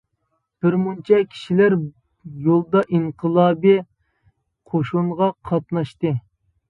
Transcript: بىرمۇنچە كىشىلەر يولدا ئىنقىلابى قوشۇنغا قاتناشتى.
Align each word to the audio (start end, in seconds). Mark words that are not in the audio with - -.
بىرمۇنچە 0.65 1.19
كىشىلەر 1.33 1.75
يولدا 2.47 2.83
ئىنقىلابى 2.99 3.75
قوشۇنغا 4.73 5.29
قاتناشتى. 5.51 6.15